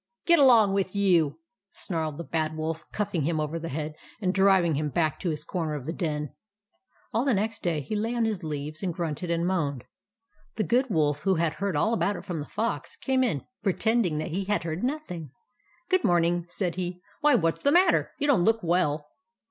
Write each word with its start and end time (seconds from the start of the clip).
"Get 0.25 0.39
along 0.39 0.73
with 0.73 0.95
you!" 0.95 1.37
snarled 1.83 2.17
the 2.17 2.23
Bad 2.23 2.57
Wolf, 2.57 2.83
cuffing 2.91 3.21
him 3.21 3.39
over 3.39 3.59
the 3.59 3.69
head, 3.69 3.93
and 4.19 4.33
driv 4.33 4.65
ing 4.65 4.73
him 4.73 4.89
back 4.89 5.19
to 5.19 5.29
his 5.29 5.43
corner 5.43 5.75
of 5.75 5.85
the 5.85 5.93
den. 5.93 6.33
All 7.13 7.23
the 7.23 7.35
next 7.35 7.61
day 7.61 7.81
he 7.81 7.95
lay 7.95 8.15
on 8.15 8.25
his 8.25 8.43
leaves 8.43 8.81
and 8.81 8.91
grunted 8.95 9.29
and 9.29 9.45
moaned. 9.45 9.83
The 10.55 10.63
Good 10.63 10.89
Wolf, 10.89 11.19
who 11.21 11.33
140 11.33 11.33
THE 11.33 11.67
ADVENTURES 11.79 11.91
OF 11.93 11.99
MABEL 11.99 12.15
had 12.15 12.15
heard 12.15 12.15
all 12.15 12.15
about 12.15 12.15
it 12.17 12.25
from 12.25 12.39
the 12.39 12.51
Fox, 12.51 12.95
came 12.95 13.23
in, 13.23 13.45
pretending 13.61 14.17
that 14.17 14.29
he 14.31 14.45
had 14.45 14.63
heard 14.63 14.83
nothing." 14.83 15.29
Good 15.91 16.03
morning," 16.03 16.47
said 16.49 16.73
he." 16.77 16.99
Why, 17.21 17.35
what 17.35 17.59
's 17.59 17.61
the 17.61 17.71
matter? 17.71 18.13
You 18.17 18.25
don't 18.25 18.43
look 18.43 18.63
well." 18.63 19.05